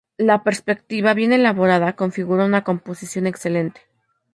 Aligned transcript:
La 0.17 0.43
perspectiva, 0.43 1.13
bien 1.13 1.31
elaborada, 1.31 1.95
configura 1.95 2.45
una 2.45 2.63
composición 2.63 3.27
excelente. 3.27 3.81